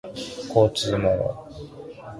[0.49, 1.47] 交通網